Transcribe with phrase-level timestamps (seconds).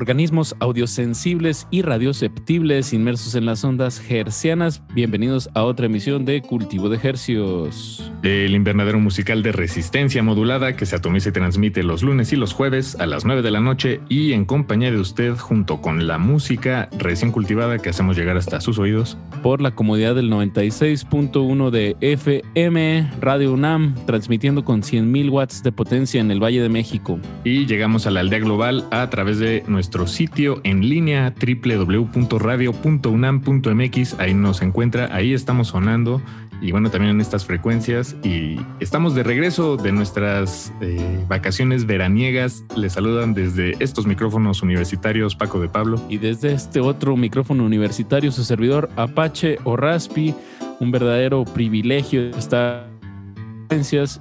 [0.00, 4.82] Organismos audiosensibles y radioceptibles inmersos en las ondas hercianas.
[4.94, 7.99] Bienvenidos a otra emisión de Cultivo de Hercios.
[8.22, 12.52] El invernadero musical de resistencia modulada que se atomiza y transmite los lunes y los
[12.52, 16.18] jueves a las 9 de la noche y en compañía de usted junto con la
[16.18, 19.18] música recién cultivada que hacemos llegar hasta sus oídos.
[19.42, 26.20] Por la comodidad del 96.1 de FM Radio UNAM, transmitiendo con 100.000 watts de potencia
[26.20, 27.18] en el Valle de México.
[27.44, 34.20] Y llegamos a la aldea global a través de nuestro nuestro sitio en línea www.radio.unam.mx.
[34.20, 36.22] Ahí nos encuentra, ahí estamos sonando
[36.60, 38.16] y bueno, también en estas frecuencias.
[38.22, 42.64] Y estamos de regreso de nuestras eh, vacaciones veraniegas.
[42.76, 46.00] Les saludan desde estos micrófonos universitarios Paco de Pablo.
[46.08, 50.34] Y desde este otro micrófono universitario, su servidor Apache o Raspi.
[50.80, 52.88] Un verdadero privilegio estar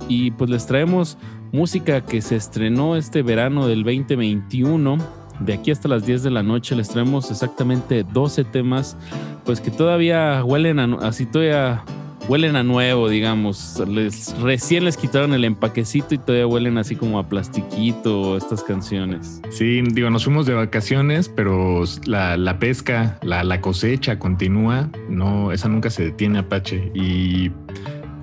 [0.07, 1.17] y pues les traemos
[1.51, 4.99] música que se estrenó este verano del 2021
[5.39, 8.97] de aquí hasta las 10 de la noche les traemos exactamente 12 temas,
[9.45, 11.83] pues que todavía huelen a, así todavía
[12.27, 13.81] huelen a nuevo, digamos.
[13.87, 19.41] Les, recién les quitaron el empaquecito y todavía huelen así como a plastiquito estas canciones.
[19.49, 24.89] Sí, digo, nos fuimos de vacaciones, pero la, pesca, la, cosecha continúa.
[25.09, 26.91] No, esa nunca se detiene, Apache.
[26.93, 27.51] Y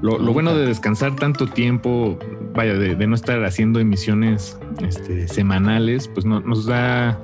[0.03, 2.19] lo, bueno de descansar tanto tiempo,
[2.55, 7.19] vaya, de, no estar haciendo emisiones este, semanales, pues nos da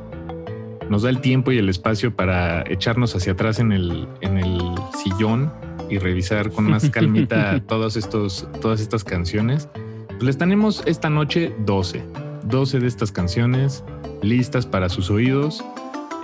[0.89, 4.61] nos da el tiempo y el espacio para echarnos hacia atrás en el, en el
[5.03, 5.53] sillón
[5.91, 9.69] y revisar con más calmita todos estos, todas estas canciones.
[10.09, 12.03] Pues les tenemos esta noche 12,
[12.45, 13.85] 12 de estas canciones
[14.23, 15.65] listas para sus oídos.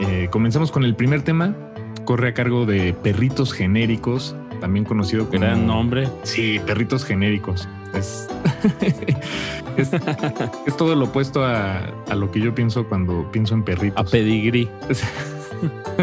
[0.01, 1.55] Eh, comenzamos con el primer tema,
[2.05, 5.41] corre a cargo de Perritos Genéricos también conocido como...
[5.41, 6.09] Gran nombre.
[6.23, 7.69] Sí, perritos genéricos.
[9.77, 9.93] Es,
[10.67, 13.97] es, todo lo opuesto a, lo que yo pienso cuando pienso en perritos.
[13.97, 14.69] A pedigrí.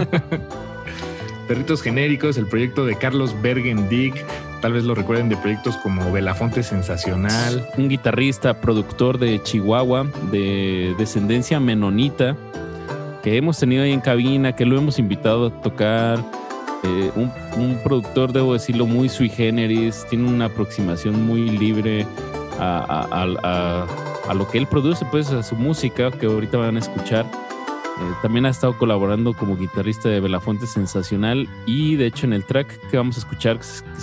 [1.49, 4.15] perritos genéricos, el proyecto de Carlos Bergendick.
[4.61, 7.67] Tal vez lo recuerden de proyectos como Belafonte Sensacional.
[7.77, 12.37] Un guitarrista, productor de Chihuahua, de descendencia menonita,
[13.23, 16.23] que hemos tenido ahí en cabina, que lo hemos invitado a tocar
[16.85, 22.05] eh, un, productor, debo decirlo, muy sui generis, tiene una aproximación muy libre
[22.59, 23.35] a,
[24.33, 27.25] lo que él produce, pues a su música que ahorita van a escuchar.
[27.25, 32.43] Eh, también ha estado colaborando como guitarrista de Belafonte Sensacional y de hecho en el
[32.43, 33.59] track que vamos a escuchar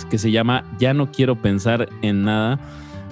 [0.09, 2.59] que se llama Ya no quiero pensar en nada,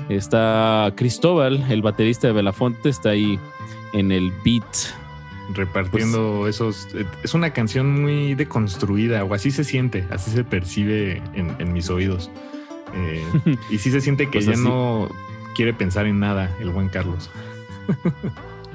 [0.09, 3.39] está Cristóbal, el baterista de Belafonte, está ahí
[3.93, 4.65] en el beat
[5.53, 6.87] repartiendo pues esos.
[6.93, 11.89] Eh, es una canción muy deconstruida, o así se siente, así se percibe en, mis
[11.89, 12.29] oídos.
[12.93, 13.23] Eh,
[13.69, 15.09] y sí se siente que pues ya no
[15.55, 17.29] quiere pensar en nada el buen Carlos.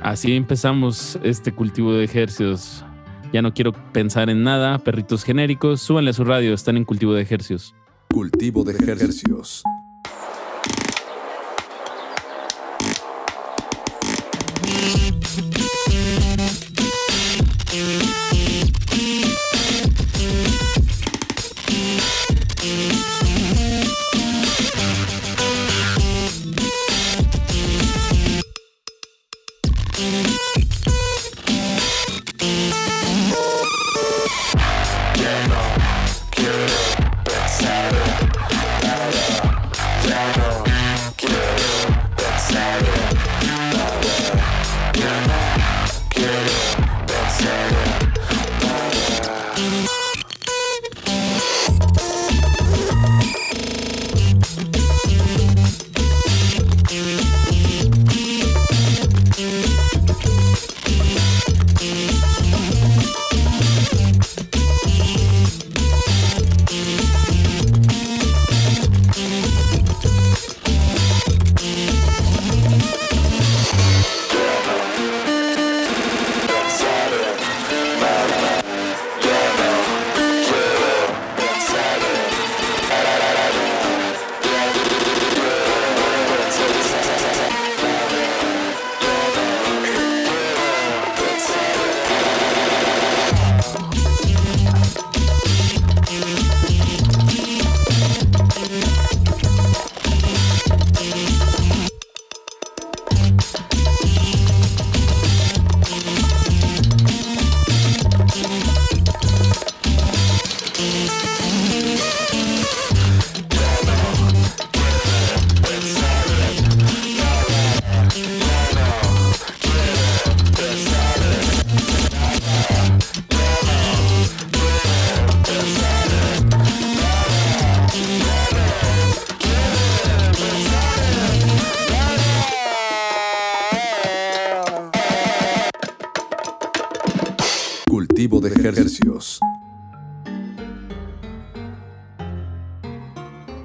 [0.03, 2.85] así empezamos este cultivo de ejercicios.
[3.33, 7.13] Ya no quiero pensar en nada, perritos genéricos, súbanle a su radio, están en cultivo
[7.13, 7.75] de ejercicios.
[8.09, 9.65] Cultivo de ejercicios.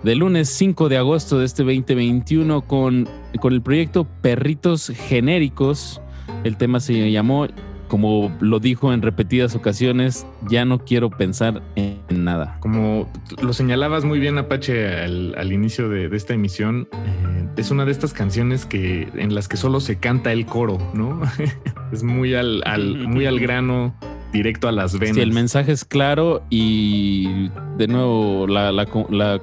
[0.04, 3.08] De lunes 5 de agosto de este 2021 con,
[3.40, 6.02] con el proyecto Perritos Genéricos.
[6.44, 7.48] El tema se llamó
[7.92, 12.56] como lo dijo en repetidas ocasiones, ya no quiero pensar en nada.
[12.62, 13.12] Como
[13.44, 18.14] lo señalabas muy bien, Apache, al, inicio de, esta emisión, eh, es una de estas
[18.14, 21.22] canciones que en las que solo se canta el coro, ¿no?
[21.92, 22.64] es muy al,
[23.10, 23.94] muy al grano,
[24.32, 25.16] directo a las venas.
[25.16, 28.86] Sí, el mensaje es claro y de nuevo la,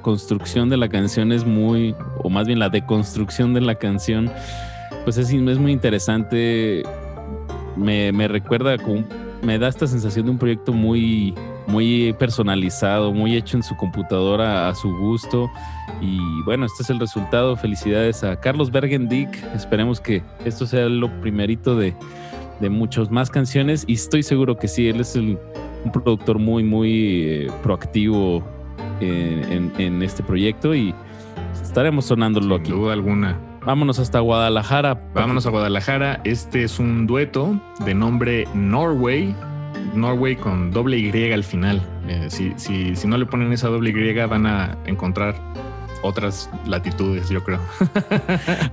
[0.03, 4.31] construcción de la canción es muy, o más bien la deconstrucción de la canción,
[5.05, 6.85] pues es, es muy interesante
[7.79, 8.77] me, recuerda,
[9.43, 11.35] me da esta sensación de un proyecto muy,
[11.67, 15.51] muy personalizado, muy hecho en su computadora a su gusto.
[16.01, 17.57] Y bueno, este es el resultado.
[17.57, 19.29] Felicidades a Carlos Bergendick.
[19.55, 21.95] Esperemos que esto sea lo primerito de,
[22.61, 23.85] de muchas más canciones.
[23.87, 25.39] Y estoy seguro que sí, él es un
[25.93, 28.45] productor muy, muy eh, proactivo
[29.01, 30.95] en, en, este proyecto y
[31.63, 32.73] estaremos sonándolo Sin aquí.
[32.73, 33.39] duda alguna.
[33.65, 35.01] Vámonos hasta Guadalajara.
[35.15, 36.21] Vámonos a Guadalajara.
[36.25, 39.35] Este es un dueto de nombre Norway.
[39.95, 41.83] Norway con doble Y al final.
[42.09, 45.35] Eh, si, si, si no le ponen esa doble Y van a encontrar
[46.03, 47.61] otras latitudes, yo creo.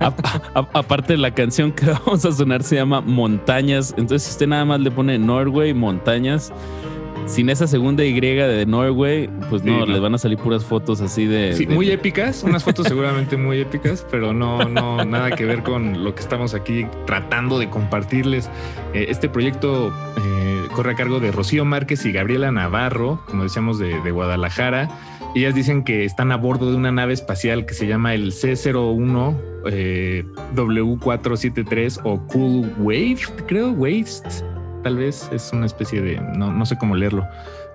[0.72, 3.94] aparte, la canción que vamos a sonar se llama Montañas.
[3.96, 6.52] Entonces, si usted nada más le pone Norway, Montañas,
[7.26, 11.26] sin esa segunda Y de Norway, pues no, les van a salir puras fotos así
[11.26, 15.62] de, sí, muy épicas, unas fotos seguramente muy épicas, pero no, no, nada que ver
[15.62, 18.48] con lo que estamos aquí tratando de compartirles.
[18.94, 23.78] Eh, este proyecto eh, corre a cargo de Rocío Márquez y Gabriela Navarro, como decíamos,
[23.78, 24.88] de, Guadalajara.
[25.36, 29.36] Ellas dicen que están a bordo de una nave espacial que se llama el C01
[29.66, 30.24] eh,
[30.54, 34.28] W473 o Cool Wave, creo, Waste
[34.82, 37.26] tal vez es una especie de, no, no sé cómo leerlo,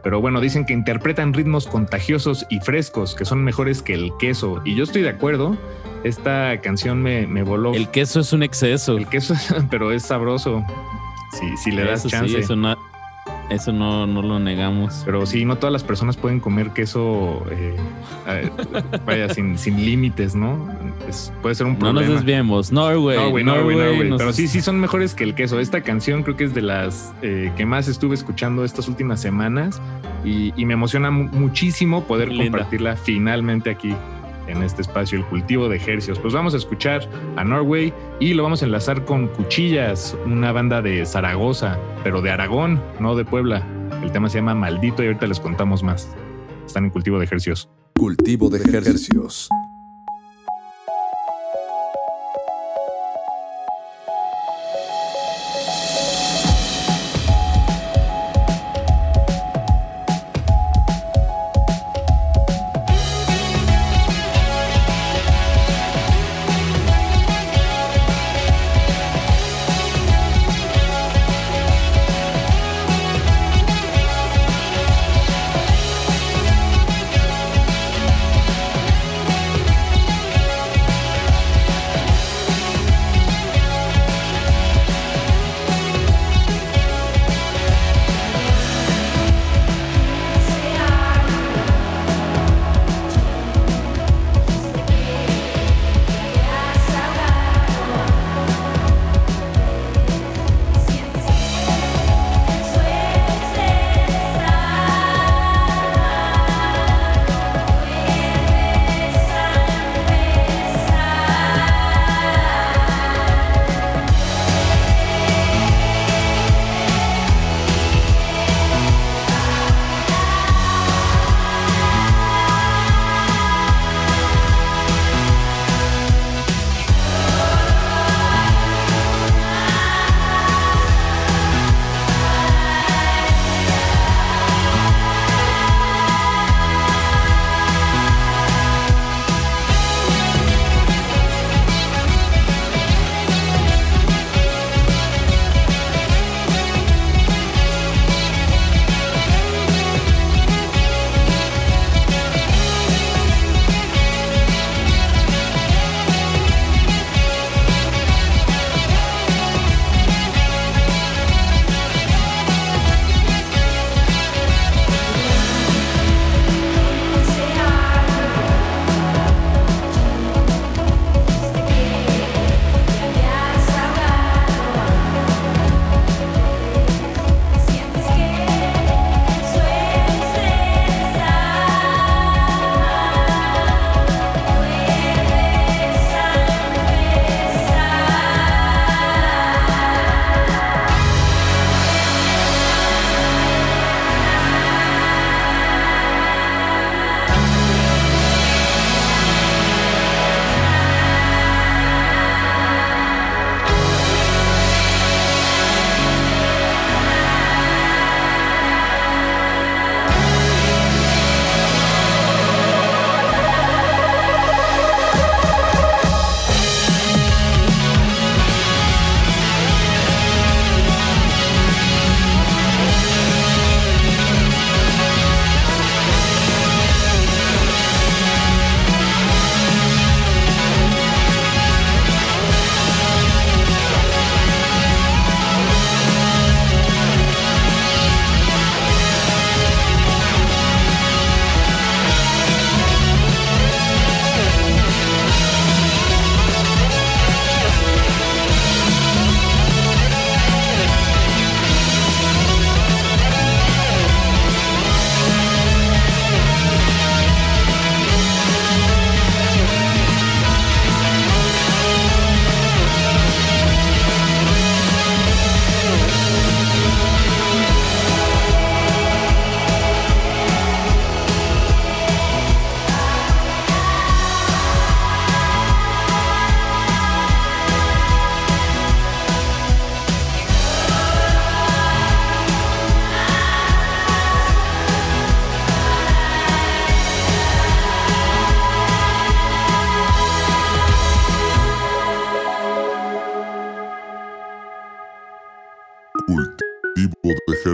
[0.01, 4.61] pero bueno, dicen que interpretan ritmos contagiosos y frescos que son mejores que el queso.
[4.65, 5.55] Y yo estoy de acuerdo.
[6.03, 7.73] Esta canción me, me voló.
[7.73, 8.97] El queso es un exceso.
[8.97, 9.35] El queso,
[9.69, 10.65] pero es sabroso.
[11.33, 12.39] Si, si le das chance.
[12.39, 12.75] eso no,
[13.51, 15.03] eso no, no lo negamos.
[15.05, 17.75] Pero sí, no todas las personas pueden comer queso, eh,
[19.05, 20.69] vaya, sin, sin límites, ¿no?
[21.41, 22.01] puede ser un problema.
[22.01, 22.71] No nos desviemos.
[22.71, 23.17] Norway.
[23.17, 24.17] Norway, Norway, Norway.
[24.17, 25.59] Pero sí, sí son mejores que el queso.
[25.59, 29.81] Esta canción creo que es de las eh, que más estuve escuchando estas últimas semanas
[30.23, 33.93] y, me emociona muchísimo poder compartirla finalmente aquí
[34.51, 36.19] en este espacio, el cultivo de ejercicios.
[36.19, 40.81] Pues vamos a escuchar a Norway y lo vamos a enlazar con Cuchillas, una banda
[40.81, 43.65] de Zaragoza, pero de Aragón, no de Puebla.
[44.03, 46.09] El tema se llama Maldito y ahorita les contamos más.
[46.65, 47.69] Están en cultivo de ejercicios.
[47.95, 49.49] Cultivo de ejercicios.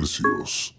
[0.01, 0.76] De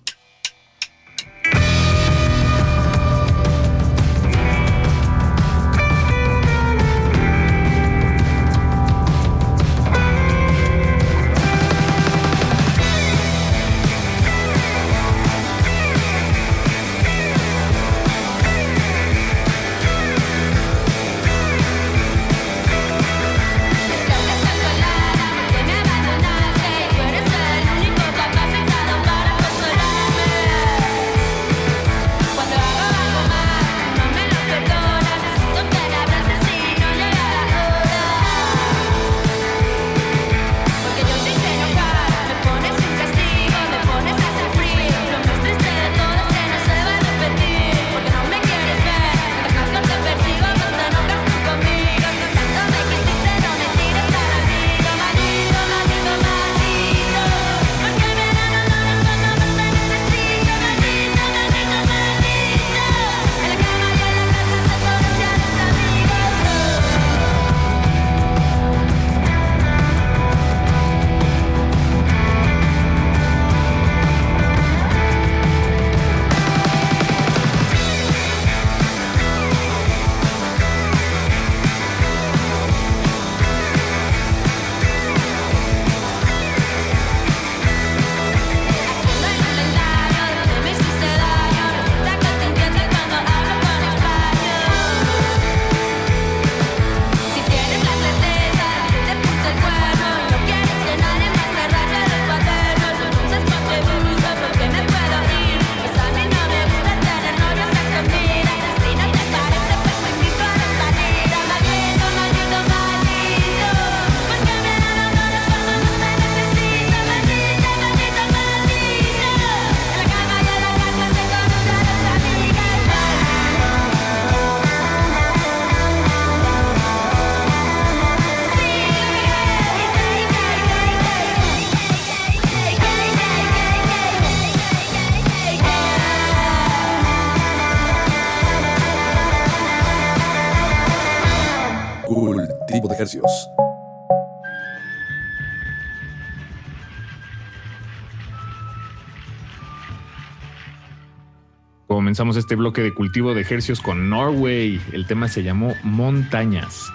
[152.19, 154.81] Comenzamos este bloque de cultivo de ejercios con Norway.
[154.91, 156.91] El tema se llamó Montañas.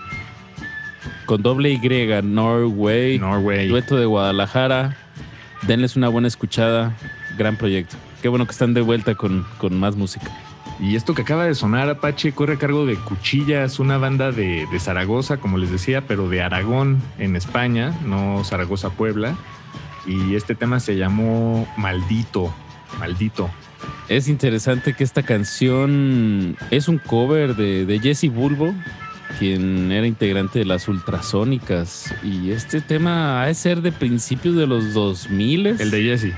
[1.25, 1.79] Con doble Y,
[2.21, 3.19] Norway.
[3.19, 3.69] Norway.
[3.69, 4.97] Dueto de Guadalajara.
[5.61, 6.93] Denles una buena escuchada.
[7.37, 7.95] Gran proyecto.
[8.21, 10.29] Qué bueno que están de vuelta con, con más música.
[10.81, 14.67] Y esto que acaba de sonar, Apache, corre a cargo de Cuchillas, una banda de,
[14.77, 19.37] Zaragoza, como les decía, pero de Aragón, en España, no Zaragoza, Puebla.
[20.05, 22.53] Y este tema se llamó Maldito,
[22.99, 23.49] Maldito.
[24.09, 28.73] Es interesante que esta canción es un cover de, de Jesse Bulbo,
[29.39, 32.13] quien era integrante de las ultrasónicas.
[32.23, 35.67] Y este tema ha de ser de principios de los 2000.
[35.67, 36.33] El de Jesse.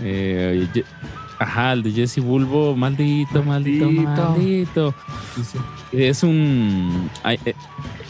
[0.00, 0.68] Eh,
[1.38, 4.94] Ajá, el de Jesse Bulbo, maldito, maldito, maldito.
[5.92, 7.08] Es un.
[7.24, 7.54] Eh,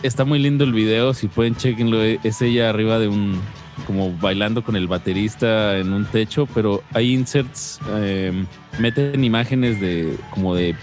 [0.02, 2.02] está muy lindo el video, si pueden chequenlo.
[2.02, 3.38] Es ella arriba de un.
[3.86, 8.46] Como bailando con el baterista en un techo, pero hay inserts, em,
[8.78, 10.74] meten imágenes de como de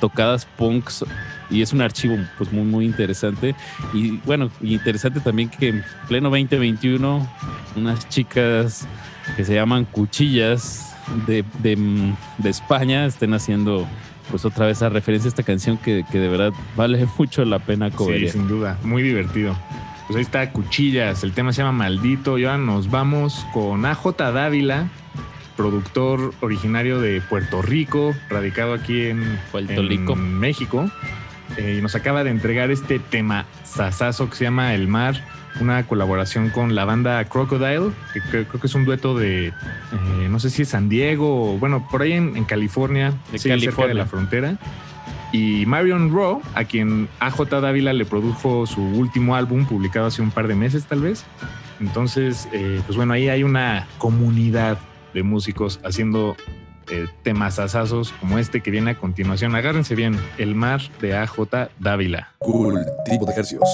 [0.00, 1.04] tocadas punks
[1.50, 3.54] y es un archivo pues muy muy interesante
[3.92, 7.26] y bueno interesante también que en pleno 2021
[7.74, 8.86] unas chicas
[9.36, 10.94] que se llaman cuchillas
[11.26, 13.86] de, de, España estén haciendo
[14.30, 17.90] pues otra vez a referencia a esta canción que, de verdad vale mucho la pena
[17.90, 18.20] cover.
[18.20, 19.56] Sí, sin duda, muy divertido.
[20.08, 24.16] Pues ahí está Cuchillas, el tema se llama Maldito y ahora nos vamos con AJ
[24.16, 24.88] Dávila,
[25.54, 30.16] productor originario de Puerto Rico, radicado aquí en, Puerto Rico.
[30.16, 30.90] México.
[31.58, 35.22] Eh, y nos acaba de entregar este tema sasazo que se llama El Mar
[35.60, 39.52] una colaboración con la banda Crocodile, que creo, que es un dueto de, eh,
[40.30, 43.94] no sé si es San Diego, o, bueno, por ahí en, California, de cerca de
[43.94, 44.56] la frontera.
[45.32, 50.30] Y Marion Raw, a quien AJ Dávila le produjo su último álbum, publicado hace un
[50.30, 51.24] par de meses tal vez.
[51.80, 54.78] Entonces, eh, pues bueno, ahí hay una comunidad
[55.14, 56.36] de músicos haciendo
[56.90, 59.54] eh, temas asazos como este que viene a continuación.
[59.54, 62.32] Agárrense bien, El Mar de AJ Dávila.
[62.38, 63.68] Cultivo de ejercicios.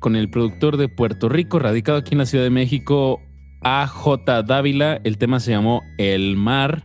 [0.00, 3.20] Con el productor de Puerto Rico, radicado aquí en la Ciudad de México,
[3.62, 5.00] AJ Dávila.
[5.04, 6.84] El tema se llamó El Mar.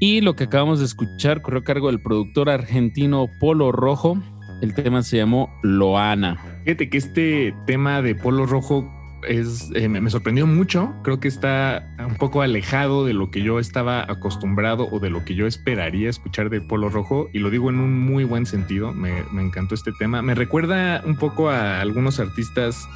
[0.00, 4.18] Y lo que acabamos de escuchar corrió a cargo del productor argentino Polo Rojo.
[4.60, 6.36] El tema se llamó Loana.
[6.64, 8.88] Fíjate que este tema de Polo Rojo
[9.26, 10.94] es, eh, me sorprendió mucho.
[11.02, 15.24] Creo que está un poco alejado de lo que yo estaba acostumbrado o de lo
[15.24, 17.28] que yo esperaría escuchar de Polo Rojo.
[17.32, 18.92] Y lo digo en un muy buen sentido.
[18.92, 20.22] Me, encantó este tema.
[20.22, 22.88] Me recuerda un poco a algunos artistas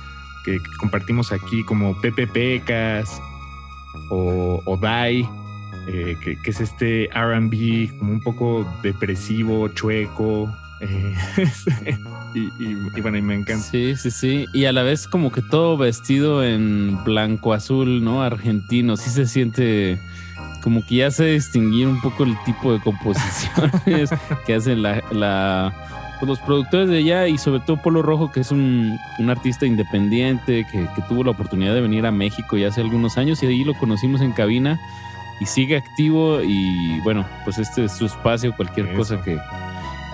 [0.45, 3.21] que, compartimos aquí, como Pepe Pecas
[4.11, 5.29] o, o Dai.
[5.89, 10.49] Eh, que, que, es este RB como un poco depresivo, chueco,
[10.81, 11.15] eh,
[12.35, 13.65] y, bueno, y me encanta.
[13.65, 14.47] Sí, sí, sí.
[14.53, 18.23] Y a la vez como que todo vestido en blanco azul, ¿no?
[18.23, 18.97] Argentino.
[18.97, 19.99] Sí se siente
[20.63, 24.11] como que ya se distinguir un poco el tipo de composiciones
[24.47, 25.73] que hacen la,
[26.19, 30.67] pues, los productores de allá y sobre todo Polo Rojo, que es un, artista independiente
[30.71, 33.75] que, tuvo la oportunidad de venir a México ya hace algunos años y ahí lo
[33.75, 34.79] conocimos en cabina
[35.41, 39.39] y sigue activo y bueno, pues este es su espacio, cualquier cosa que,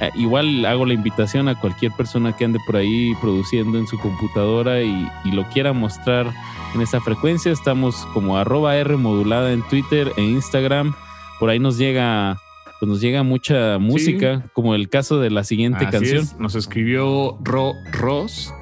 [0.01, 3.99] Eh, igual hago la invitación a cualquier persona que ande por ahí produciendo en su
[3.99, 6.33] computadora y, y lo quiera mostrar
[6.75, 7.53] en esa frecuencia.
[7.53, 10.95] Estamos como arroba R modulada en Twitter e Instagram.
[11.39, 12.41] Por ahí nos llega,
[12.81, 16.23] pues nos llega mucha música, como el caso de la siguiente Así canción.
[16.23, 18.53] es, Nos escribió Ro Ross,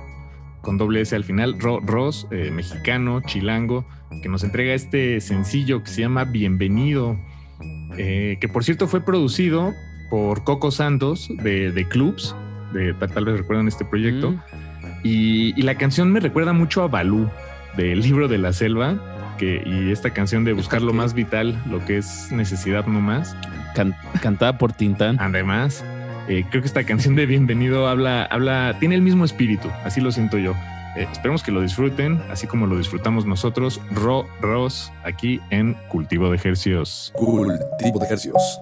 [0.61, 3.87] con doble S al final, Ro Ross, eh, mexicano, chilango,
[4.23, 7.18] que nos entrega este sencillo que se llama Bienvenido,
[7.97, 9.73] eh, que por cierto fue producido
[10.12, 12.37] por Coco Santos de, de Clubs,
[12.75, 14.37] de, tal, vez recuerdan este proyecto, Mm.
[15.05, 17.31] y, y la canción me recuerda mucho a Balú,
[17.79, 18.96] del libro de la selva,
[19.38, 23.35] que, y esta canción de buscar lo más vital, lo que es necesidad no más.
[23.75, 25.16] Can- cantada por Tintán.
[25.18, 25.83] Además,
[26.29, 30.12] eh, creo que esta canción de Bienvenido habla, habla, tiene el mismo espíritu, así lo
[30.12, 30.53] siento yo.
[30.98, 36.29] Eh, esperemos que lo disfruten, así como lo disfrutamos nosotros, Ro Ross, aquí en Cultivo
[36.29, 37.11] de Ejercios.
[37.14, 38.61] Cultivo de ejercicios.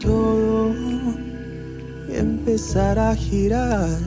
[0.00, 0.74] Todo
[2.08, 3.98] empezar a girar.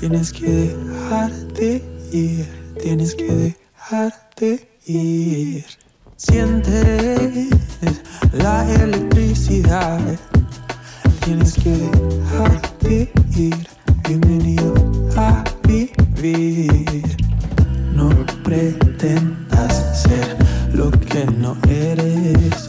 [0.00, 1.82] Tienes que dejarte
[2.12, 2.46] ir,
[2.82, 5.64] tienes que dejarte ir.
[6.16, 7.50] Sientes
[8.32, 10.00] la electricidad,
[11.24, 13.56] tienes que dejarte ir.
[14.06, 14.74] Bienvenido
[15.16, 17.16] a vivir.
[17.94, 18.10] No
[18.42, 20.36] pretendas ser
[20.74, 22.68] lo que no eres.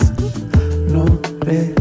[0.90, 1.06] No
[1.40, 1.75] pretendas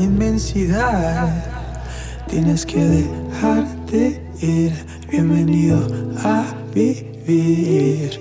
[0.00, 1.44] la inmensidad.
[2.28, 4.72] Tienes que dejarte ir.
[5.10, 5.78] Bienvenido
[6.24, 8.20] a vivir.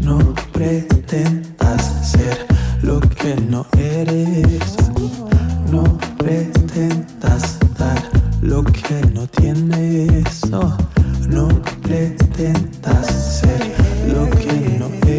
[0.00, 0.18] No
[0.52, 2.46] pretendas ser
[2.82, 4.76] lo que no eres.
[5.70, 5.84] No
[6.18, 8.02] pretendas dar
[8.42, 10.46] lo que no tienes.
[10.50, 10.76] No,
[11.28, 11.48] no
[11.82, 13.06] pretendas
[13.40, 13.60] ser
[14.12, 15.17] lo que no eres.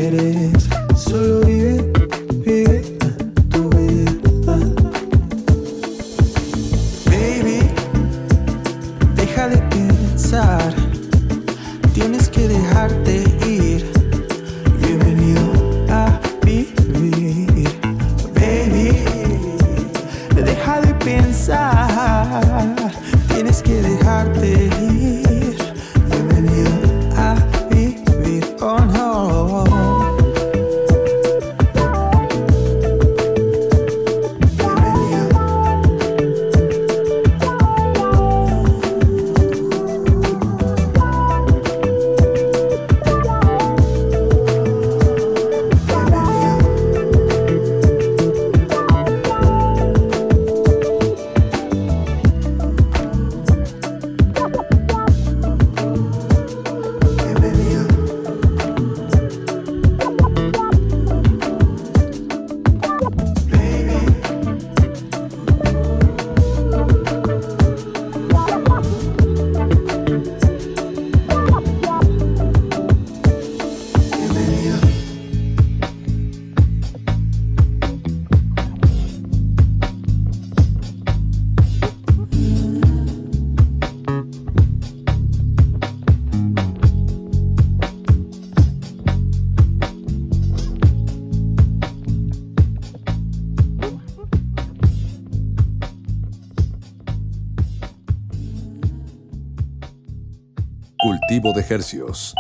[101.60, 102.36] De Hercios.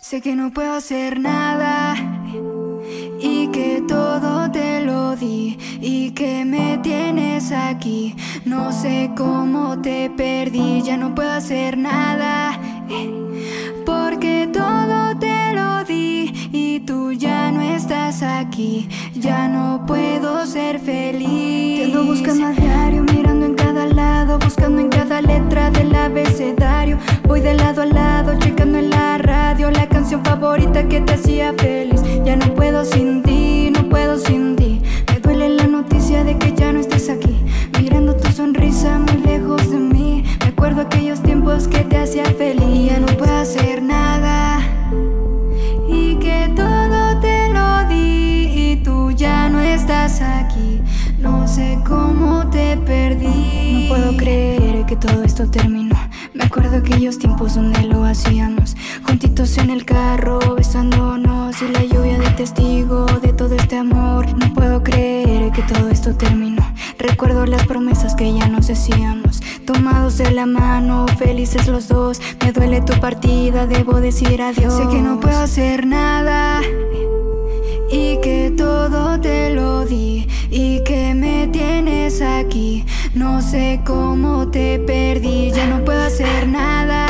[0.00, 1.94] Sé que no puedo hacer nada
[3.20, 8.16] y que todo te lo di y que me tienes aquí.
[8.44, 12.58] No sé cómo te perdí, ya no puedo hacer nada
[13.86, 18.88] porque todo te lo di y tú ya no estás aquí.
[19.14, 21.78] Ya no puedo ser feliz.
[21.78, 23.23] Te ando buscando a diario, mirando
[24.38, 26.98] buscando en cada letra del abecedario.
[27.26, 31.52] Voy de lado a lado, checando en la radio la canción favorita que te hacía
[31.56, 32.02] feliz.
[32.24, 34.80] Ya no puedo sin ti, no puedo sin ti.
[35.12, 37.44] Me duele la noticia de que ya no estés aquí.
[37.78, 40.24] Mirando tu sonrisa muy lejos de mí.
[40.40, 42.90] Me acuerdo aquellos tiempos que te hacía feliz.
[42.90, 44.60] Ya no puedo hacer nada.
[45.88, 50.80] Y que todo te lo di y tú ya no estás aquí.
[51.24, 53.88] No sé cómo te perdí.
[53.88, 55.96] No puedo creer que todo esto terminó.
[56.34, 58.76] Me acuerdo aquellos tiempos donde lo hacíamos.
[59.04, 64.26] Juntitos en el carro, besándonos y la lluvia de testigo de todo este amor.
[64.36, 66.62] No puedo creer que todo esto terminó.
[66.98, 69.40] Recuerdo las promesas que ya nos decíamos.
[69.64, 72.20] Tomados de la mano, felices los dos.
[72.44, 74.74] Me duele tu partida, debo decir adiós.
[74.74, 76.60] Sé que no puedo hacer nada
[77.94, 82.84] y que todo te lo di y que me tienes aquí.
[83.14, 87.06] No sé cómo te perdí, ya no puedo hacer nada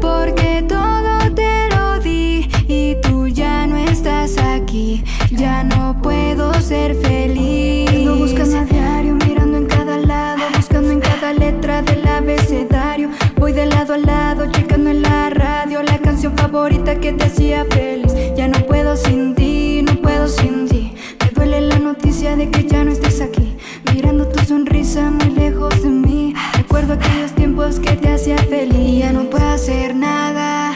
[0.00, 5.02] porque todo te lo di y tú ya no estás aquí.
[5.30, 7.88] Ya no puedo ser feliz.
[7.88, 13.08] Ando buscando a diario, mirando en cada lado, buscando en cada letra del abecedario.
[13.38, 17.64] Voy de lado a lado, checando en la radio la canción favorita que te hacía
[17.64, 18.19] feliz.
[19.04, 20.92] Sin ti, no puedo sin ti.
[21.20, 23.56] Me duele la noticia de que ya no estés aquí.
[23.92, 26.34] Mirando tu sonrisa muy lejos de mí.
[26.54, 29.00] Recuerdo aquellos tiempos que te hacía feliz.
[29.00, 30.72] Ya no puedo hacer nada.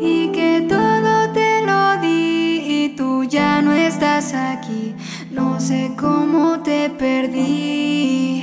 [0.00, 4.94] Y que todo te lo di y tú ya no estás aquí.
[5.30, 8.42] No sé cómo te perdí.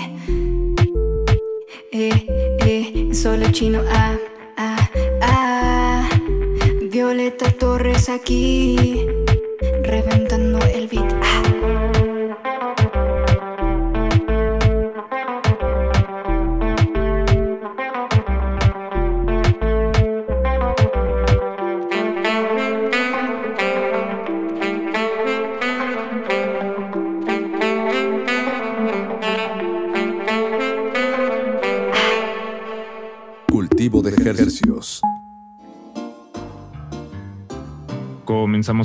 [1.91, 4.26] Eh, eh, solo chino, ah, ah,
[8.09, 9.05] aquí,
[9.83, 11.11] reventando el beat.
[11.21, 11.56] ah.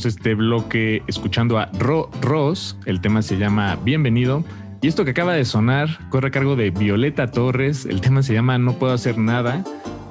[0.03, 2.77] Comenzamos este bloque escuchando a Ro Ross.
[2.87, 4.43] El tema se llama Bienvenido.
[4.81, 7.87] Y esto que acaba de sonar corre a cargo de Violeta Torres.
[7.87, 9.63] El tema se llama No puedo hacer nada.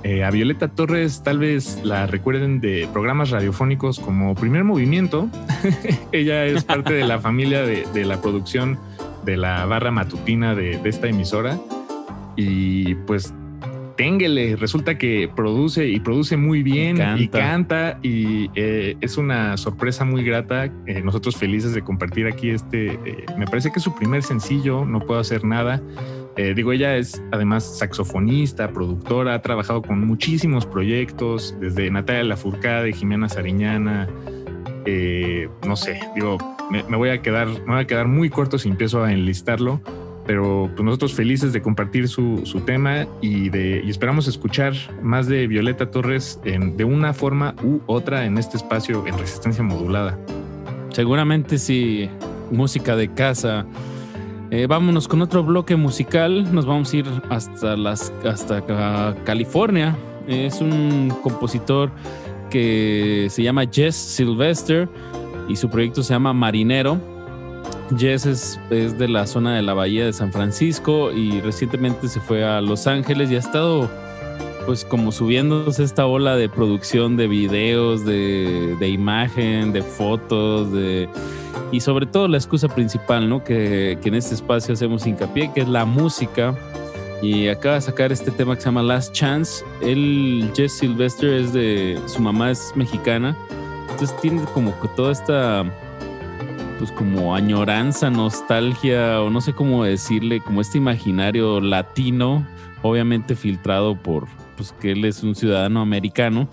[0.03, 5.27] Eh, a Violeta Torres tal vez la recuerden de programas radiofónicos como Primer Movimiento.
[6.13, 8.79] Ella es parte de la familia de, de la producción
[9.25, 11.59] de la barra matutina de, de esta emisora.
[12.37, 13.33] Y pues
[13.95, 17.21] ténguele, resulta que produce y produce muy bien Canta.
[17.21, 20.65] y canta y eh, es una sorpresa muy grata.
[20.85, 24.85] Eh, nosotros felices de compartir aquí este, eh, me parece que es su primer sencillo,
[24.85, 25.81] no puedo hacer nada.
[26.37, 32.93] Eh, digo, ella es además saxofonista, productora, ha trabajado con muchísimos proyectos, desde Natalia Lafourcade,
[32.93, 34.07] Jimena Sariñana,
[34.85, 36.37] eh, no sé, digo,
[36.71, 39.81] me, me voy a quedar, me voy a quedar muy corto si empiezo a enlistarlo,
[40.25, 45.47] pero pues nosotros felices de compartir su, tema y, de, y esperamos escuchar más de
[45.47, 50.17] Violeta Torres en- de una forma u otra en este espacio en resistencia modulada.
[50.89, 52.09] Seguramente sí,
[52.51, 53.65] música de casa.
[54.51, 56.53] Eh, vámonos con otro bloque musical.
[56.53, 59.95] Nos vamos a ir hasta las hasta ca- California.
[60.27, 61.89] Es un compositor
[62.49, 64.89] que se llama Jess Sylvester
[65.47, 66.99] y su proyecto se llama Marinero.
[67.97, 72.43] Jess es, de la zona de la bahía de San Francisco y recientemente se fue
[72.43, 73.89] a Los Ángeles y ha estado
[74.65, 81.09] pues como subiéndose esta ola de producción de videos, de, imagen, de fotos, de
[81.71, 83.43] y sobre todo la excusa principal, ¿no?
[83.43, 86.55] Que, que en este espacio hacemos hincapié, que es la música.
[87.21, 89.63] Y acaba de sacar este tema que se llama Last Chance.
[89.81, 91.99] Él, Jess Sylvester, es de.
[92.07, 93.37] Su mamá es mexicana.
[93.91, 95.63] Entonces tiene como que toda esta.
[96.81, 102.43] Pues como añoranza, nostalgia, o no sé cómo decirle, como este imaginario latino,
[102.81, 104.25] obviamente filtrado por,
[104.57, 106.49] pues que él es un ciudadano americano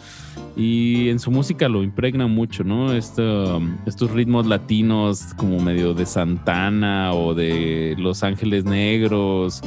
[0.54, 2.92] y en su música lo impregna mucho, ¿no?
[2.92, 9.62] Esto, estos ritmos latinos como medio de Santana o de Los Ángeles Negros,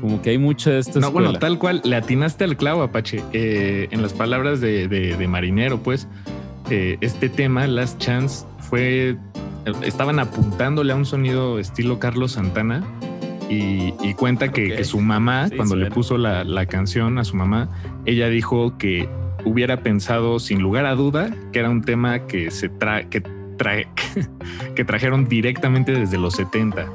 [0.00, 1.40] como que hay mucha de esta No, bueno, escuela.
[1.40, 3.22] tal cual, le atinaste al clavo, Apache.
[3.34, 6.08] Eh, en las palabras de, de- de Marinero, pues,
[6.70, 9.16] eh, este tema, Last Chance, fue.
[9.82, 12.84] Estaban apuntándole a un sonido estilo Carlos Santana.
[13.48, 17.36] Y, y cuenta que, su mamá, Sí, cuando le puso la, la canción a su
[17.36, 17.68] mamá,
[18.04, 19.08] ella dijo que
[19.44, 23.86] hubiera pensado sin lugar a duda que era un tema que se tra que, tra-
[24.74, 26.86] que trajeron directamente desde los 70.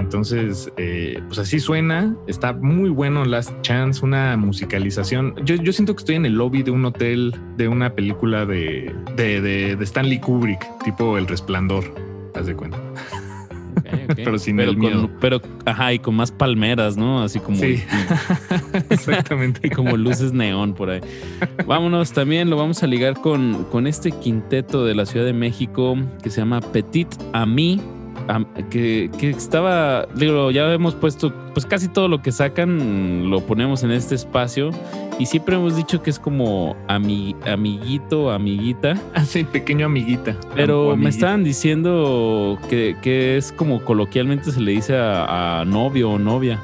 [0.00, 2.14] Entonces, eh, pues así suena.
[2.26, 5.34] Está muy bueno Last Chance, una musicalización.
[5.44, 8.94] Yo, yo siento que estoy en el lobby de un hotel de una película de,
[9.16, 11.84] de, de- de Stanley Kubrick, tipo El Resplandor.
[12.34, 12.78] Haz de cuenta.
[14.16, 15.10] Pero sin pero el con- miedo.
[15.20, 17.22] Pero, ajá, y con más palmeras, ¿no?
[17.22, 17.82] Así como, Sí,
[18.90, 19.60] exactamente.
[19.66, 21.00] y como luces neón por ahí.
[21.66, 25.96] Vámonos, también lo vamos a ligar con, con este quinteto de la Ciudad de México
[26.22, 27.97] que se llama Petit Ami, am-
[28.70, 33.82] que, que estaba, digo, ya hemos puesto, pues casi todo lo que sacan lo ponemos
[33.82, 34.70] en este espacio
[35.18, 38.94] y siempre hemos dicho que es como ami- amiguito, amiguita.
[39.14, 40.36] Ah, sí, pequeño amiguita.
[40.54, 46.10] Pero me estaban diciendo que, que es como coloquialmente se le dice a, a novio
[46.10, 46.60] o novia.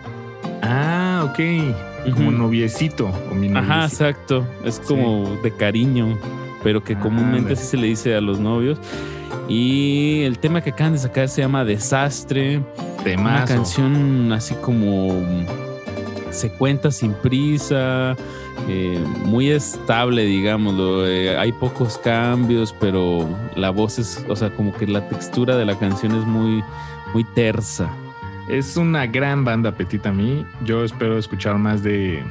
[0.63, 2.11] Ah, ok.
[2.15, 4.47] Como noviecito o mi Ajá, exacto.
[4.65, 6.19] Es como de cariño,
[6.63, 8.79] pero que Ah, comúnmente así se le dice a los novios.
[9.49, 12.59] Y el tema que acaban de sacar se llama Desastre.
[12.59, 13.55] Una Temazo.
[13.55, 15.23] canción así como
[16.31, 18.17] se cuenta sin prisa,
[18.69, 21.07] eh, muy estable, digámoslo.
[21.07, 25.65] Eh, hay pocos cambios, pero la voz es, o sea, como que la textura de
[25.65, 26.63] la canción es muy,
[27.13, 27.91] muy tersa.
[28.49, 30.45] Es una gran banda Petit a mí.
[30.65, 32.23] Yo espero escuchar más de,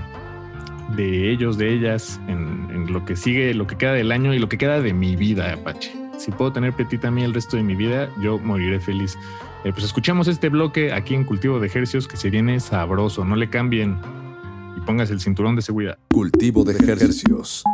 [0.96, 4.40] de ellos, de ellas, en, en lo que sigue, lo que queda del año y
[4.40, 6.03] lo que queda de mi vida, Apache.
[6.24, 9.18] Si puedo tener Petit a mí el resto de mi vida, yo moriré feliz.
[9.66, 13.26] Eh, pues escuchamos este bloque aquí en Cultivo de Ejercios que se viene sabroso.
[13.26, 13.98] No le cambien
[14.78, 15.98] y pongas el cinturón de seguridad.
[16.14, 17.66] Cultivo de ejercicios.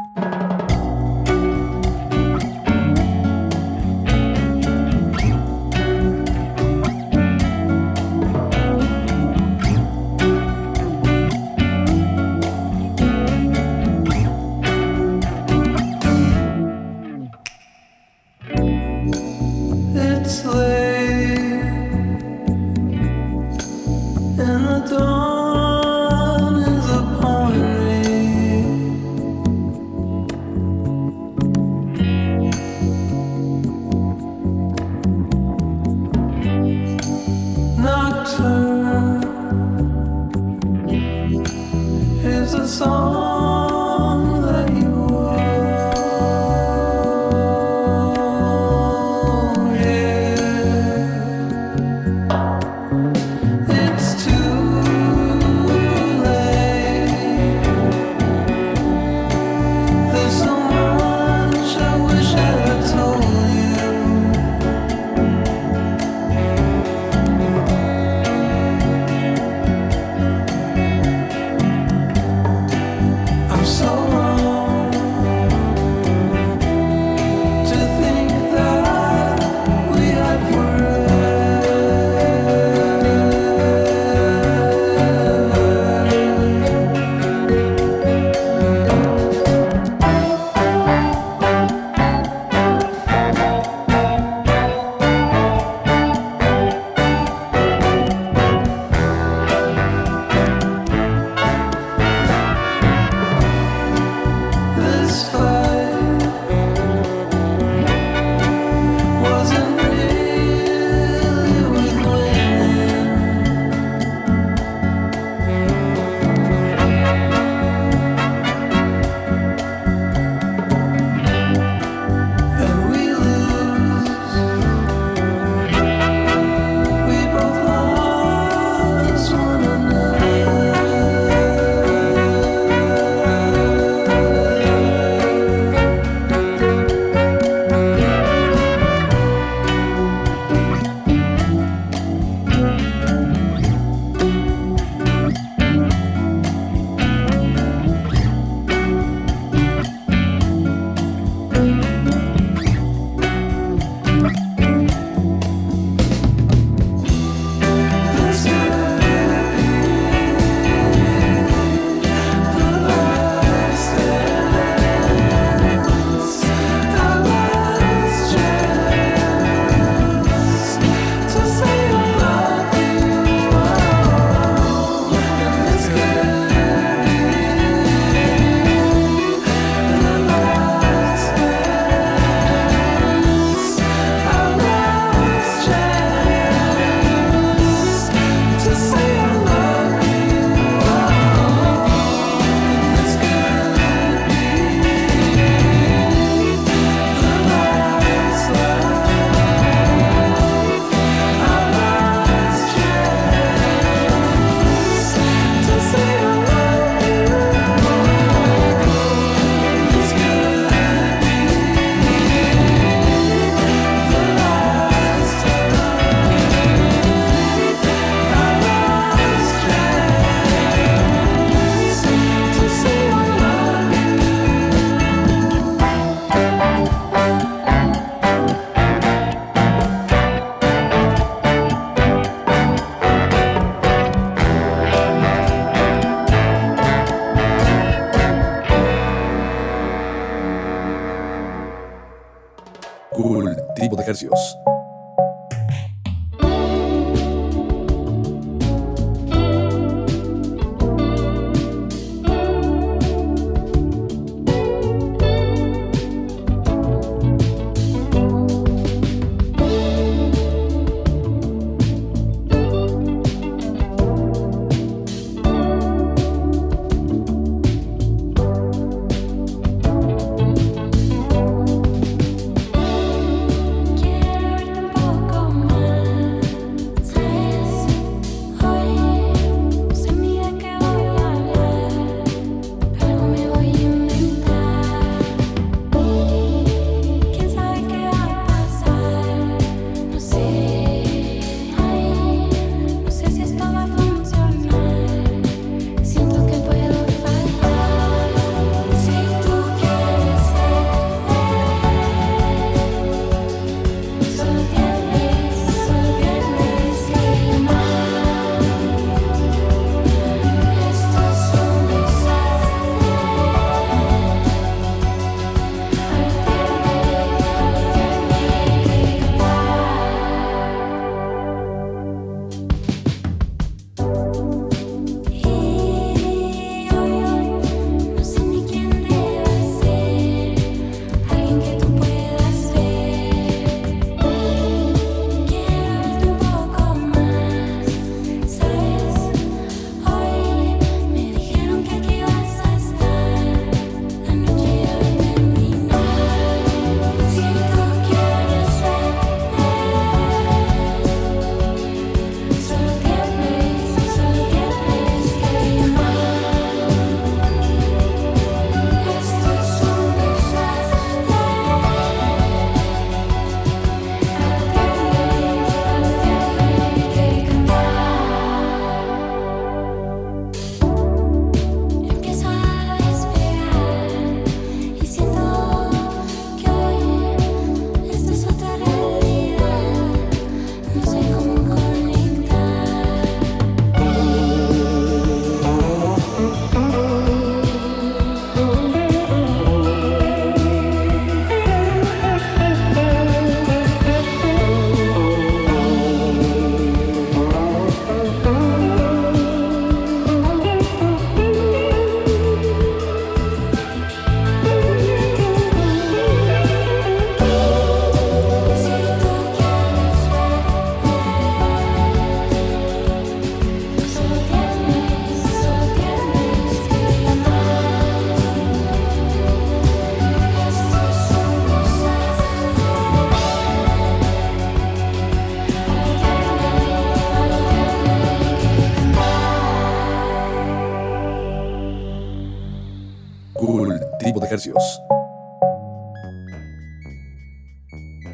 [433.59, 435.01] Cultivo de Hercios.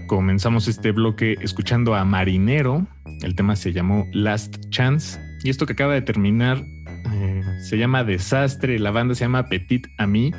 [0.05, 2.85] Comenzamos este bloque escuchando a Marinero.
[3.23, 5.19] El tema se llamó Last Chance.
[5.43, 6.63] Y esto que acaba de terminar
[7.11, 8.77] eh, se llama Desastre.
[8.77, 10.31] La banda se llama Petit Ami.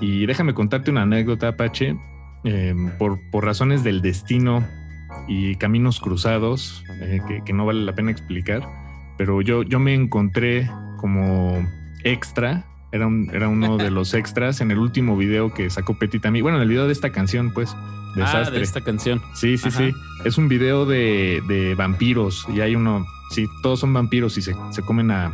[0.00, 1.96] Y déjame contarte una anécdota, Apache.
[2.42, 4.66] Eh, por, por razones del destino
[5.28, 8.68] y caminos cruzados eh, que, que no vale la pena explicar.
[9.16, 11.64] Pero yo, yo me encontré como
[12.02, 12.66] extra.
[12.94, 16.40] Era, un- era uno de los extras en el último video que sacó Petit Ami.
[16.42, 17.74] Bueno, en el video de esta canción, pues.
[17.76, 18.58] Ah, Desastre.
[18.58, 19.20] de esta canción.
[19.34, 19.78] Sí, sí, Ajá.
[19.78, 19.92] sí.
[20.24, 24.54] Es un video de, de vampiros y hay uno, sí, todos son vampiros y se,
[24.70, 25.32] se comen a,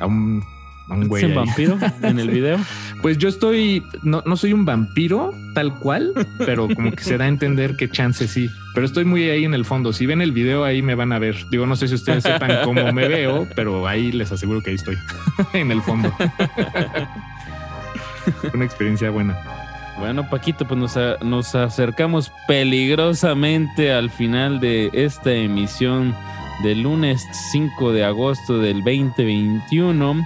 [0.00, 0.42] a un,
[0.88, 1.24] un ¿Es güey.
[1.24, 1.36] un ahí.
[1.36, 2.58] vampiro en el video?
[3.02, 7.24] Pues yo estoy, no, no soy un vampiro tal cual, pero como que se da
[7.24, 8.48] a entender que chance sí.
[8.74, 9.92] Pero estoy muy ahí en el fondo.
[9.92, 11.34] Si ven el video, ahí me van a ver.
[11.50, 14.76] Digo, no sé si ustedes sepan cómo me veo, pero ahí les aseguro que ahí
[14.76, 14.96] estoy,
[15.52, 16.14] en el fondo.
[18.54, 19.36] Una experiencia buena.
[19.98, 26.14] Bueno, Paquito, pues nos, a- nos acercamos peligrosamente al final de esta emisión
[26.62, 30.24] del lunes 5 de agosto del 2021.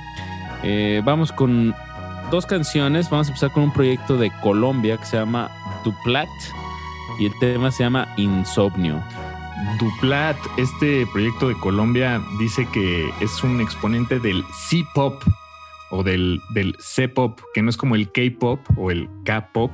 [0.68, 1.72] Eh, vamos con
[2.32, 3.08] dos canciones.
[3.08, 5.48] Vamos a empezar con un proyecto de Colombia que se llama
[5.84, 6.28] Duplat
[7.20, 9.00] y el tema se llama Insomnio.
[9.78, 15.22] Duplat, este proyecto de Colombia, dice que es un exponente del C-pop
[15.90, 19.70] o del, del C-pop, que no es como el K-pop o el K-pop,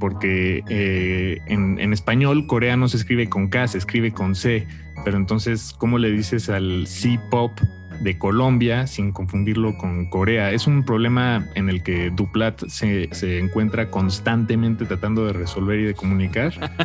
[0.00, 4.66] porque eh, en, en español coreano se escribe con K, se escribe con C,
[5.04, 7.52] pero entonces, ¿cómo le dices al C-pop?
[8.00, 10.52] De Colombia sin confundirlo con Corea.
[10.52, 15.84] Es un problema en el que Duplat se, se encuentra constantemente tratando de resolver y
[15.84, 16.52] de comunicar.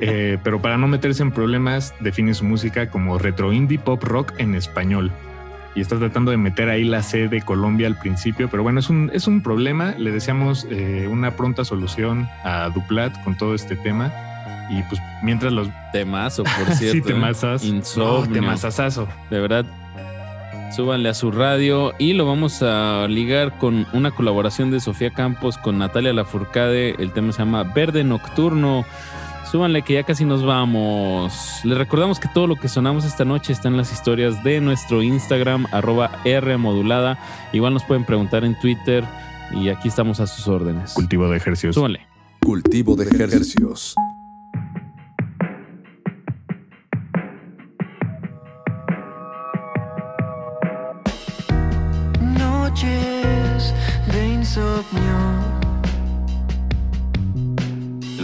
[0.00, 4.32] Eh, pero para no meterse en problemas, define su música como retro indie pop rock
[4.38, 5.12] en español.
[5.74, 8.90] Y está tratando de meter ahí la C de Colombia al principio, pero bueno, es
[8.90, 9.94] un, es un problema.
[9.96, 14.12] Le deseamos eh, una pronta solución a Duplat con todo este tema.
[14.70, 15.68] Y pues mientras los...
[15.92, 16.78] Temazo, por cierto.
[16.78, 17.02] sí, ¿eh?
[17.02, 17.64] temazas.
[17.64, 18.26] Insomnio.
[18.26, 19.08] No, temazazazo.
[19.30, 19.66] De verdad,
[20.74, 25.58] súbanle a su radio y lo vamos a ligar con una colaboración de Sofía Campos
[25.58, 26.96] con Natalia Lafourcade.
[26.98, 28.84] El tema se llama Verde Nocturno.
[29.50, 31.60] Súbanle que ya casi nos vamos.
[31.64, 35.02] Les recordamos que todo lo que sonamos esta noche está en las historias de nuestro
[35.02, 37.18] Instagram, arroba R modulada.
[37.52, 39.04] Igual nos pueden preguntar en Twitter
[39.52, 40.94] y aquí estamos a sus órdenes.
[40.94, 41.74] Cultivo de ejercicios.
[41.74, 42.06] Súbanle.
[42.40, 43.94] Cultivo de ejercicios.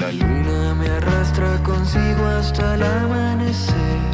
[0.08, 4.07] La luna me arrastra consigo hasta el amanecer.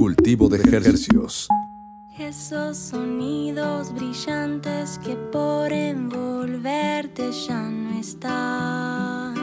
[0.00, 1.46] Cultivo de ejercicios.
[2.18, 9.34] Esos sonidos brillantes que por envolverte ya no están,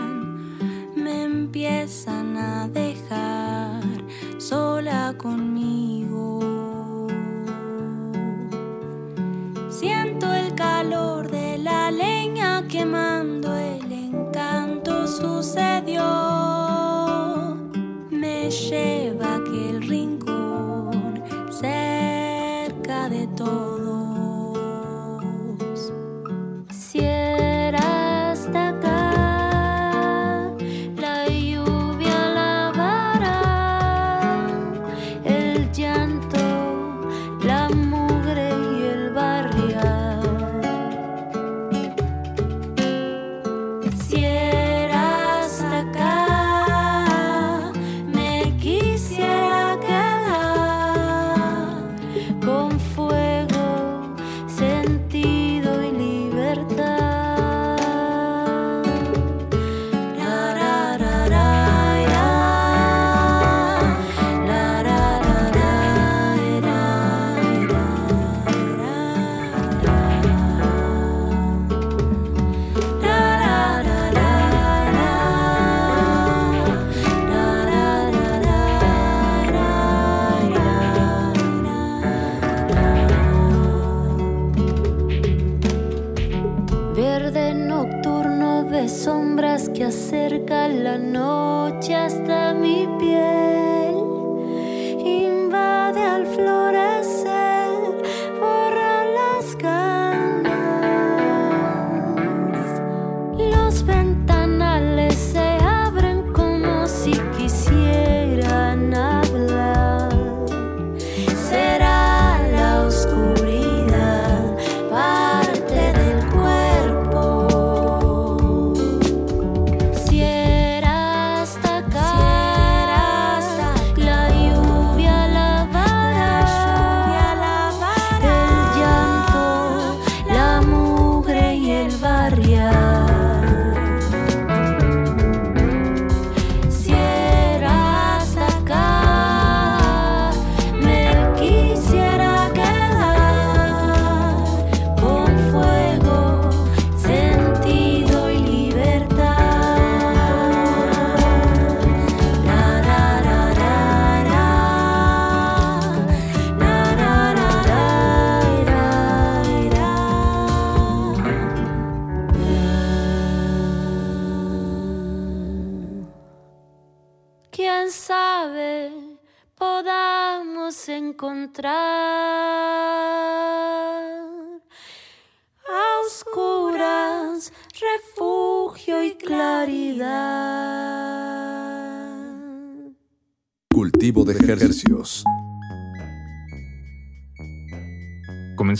[0.96, 3.84] me empiezan a dejar
[4.40, 6.40] sola conmigo.
[9.70, 16.37] Siento el calor de la leña quemando, el encanto sucedió.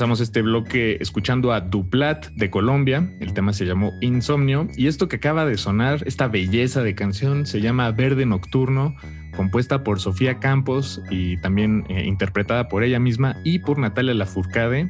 [0.08, 3.14] Este bloque escuchando a Duplat de Colombia.
[3.20, 4.70] El tema se llamó Insomnio.
[4.78, 8.96] Y esto que acaba de sonar, esta belleza de canción, se llama Verde Nocturno,
[9.36, 14.90] compuesta por Sofía Campos y también eh, interpretada por ella misma y por Natalia Lafourcade.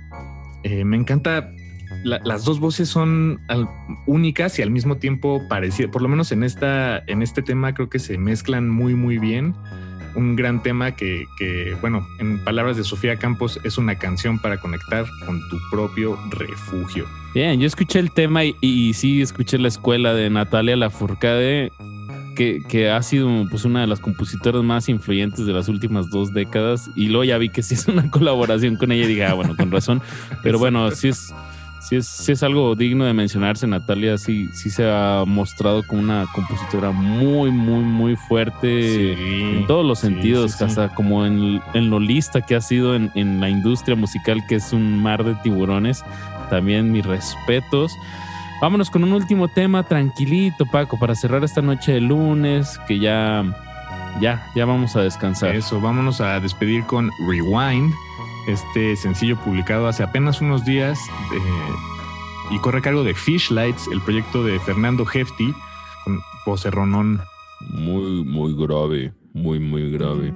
[0.64, 1.52] Eh, me encanta.
[2.08, 3.40] La- las dos voces son
[4.06, 5.92] únicas y al mismo tiempo parecidas.
[5.92, 9.54] Por lo menos en, esta, en este tema creo que se mezclan muy, muy bien
[10.18, 11.26] un gran tema que,
[11.80, 17.06] bueno, en palabras de Sofía Campos, es una canción para conectar con tu propio refugio.
[17.36, 21.72] Bien, yo escuché el tema y, sí escuché la escuela de Natalia Lafourcade,
[22.36, 26.34] que, que ha sido pues una de las compositoras más influyentes de las últimas dos
[26.34, 26.90] décadas.
[26.96, 29.72] Y luego ya vi que sí es una colaboración con ella y ah, bueno, con
[29.72, 30.02] razón.
[30.42, 31.32] Pero bueno, sí es,
[31.88, 33.66] sí es, sí es algo digno de mencionarse.
[33.66, 39.86] Natalia sí, sí se ha mostrado como una compositora muy, muy, muy fuerte en todos
[39.86, 43.50] los sí, sentidos, hasta como en, en lo lista que ha sido en, en la
[43.50, 46.04] industria musical, que es un mar de tiburones.
[46.50, 47.92] También mis respetos.
[48.62, 53.46] Vámonos con un último tema tranquilito, Paco, para cerrar esta noche de lunes, que ya,
[54.20, 55.56] ya, ya vamos a descansar.
[55.56, 57.94] Eso, vámonos a despedir con Rewind,
[58.48, 61.00] este sencillo publicado hace apenas unos días
[61.34, 65.54] eh, y corre a cargo de Fishlights, el proyecto de Fernando Hefti,
[66.04, 67.22] con vocerronón.
[67.70, 70.34] Muy, muy grave, muy, muy grave.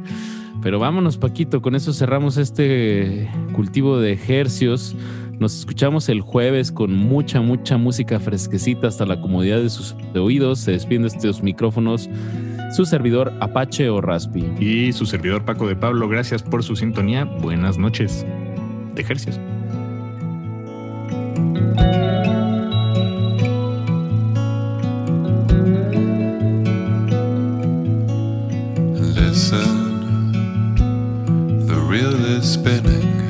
[0.61, 4.95] Pero vámonos, Paquito, con eso cerramos este cultivo de ejercios.
[5.39, 10.59] Nos escuchamos el jueves con mucha, mucha música fresquecita hasta la comodidad de sus oídos.
[10.59, 12.09] Se despiden de estos micrófonos
[12.71, 14.53] su servidor Apache o Raspi.
[14.59, 17.25] Y su servidor Paco de Pablo, gracias por su sintonía.
[17.25, 18.25] Buenas noches.
[18.95, 19.39] De ejercicios.
[29.15, 30.31] Listen,
[31.67, 33.29] the reel is spinning.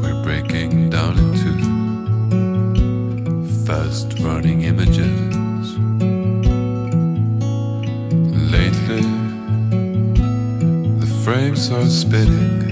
[0.00, 1.52] We're breaking down into
[3.66, 5.31] fast running images.
[11.42, 12.71] I'm so spitting.